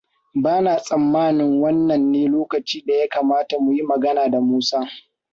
[0.43, 4.89] Bana tsammanin wannan ne lokacin da ya kamata mu yi magana da Musa.